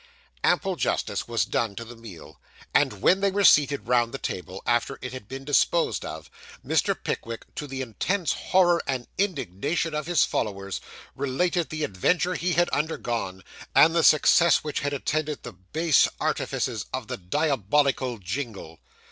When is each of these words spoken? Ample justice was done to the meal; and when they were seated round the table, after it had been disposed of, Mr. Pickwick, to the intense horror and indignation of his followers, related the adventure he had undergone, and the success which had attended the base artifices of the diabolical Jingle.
Ample 0.43 0.77
justice 0.77 1.27
was 1.27 1.45
done 1.45 1.75
to 1.75 1.85
the 1.85 1.95
meal; 1.95 2.41
and 2.73 3.01
when 3.03 3.19
they 3.19 3.29
were 3.29 3.43
seated 3.43 3.87
round 3.87 4.11
the 4.11 4.17
table, 4.17 4.63
after 4.65 4.97
it 4.99 5.13
had 5.13 5.27
been 5.27 5.43
disposed 5.45 6.03
of, 6.03 6.27
Mr. 6.65 6.95
Pickwick, 7.03 7.45
to 7.53 7.67
the 7.67 7.81
intense 7.83 8.31
horror 8.31 8.81
and 8.87 9.05
indignation 9.19 9.93
of 9.93 10.07
his 10.07 10.25
followers, 10.25 10.81
related 11.15 11.69
the 11.69 11.83
adventure 11.83 12.33
he 12.33 12.53
had 12.53 12.67
undergone, 12.69 13.43
and 13.75 13.93
the 13.95 14.01
success 14.01 14.63
which 14.63 14.79
had 14.79 14.91
attended 14.91 15.43
the 15.43 15.53
base 15.53 16.07
artifices 16.19 16.87
of 16.91 17.07
the 17.07 17.17
diabolical 17.17 18.17
Jingle. 18.17 18.79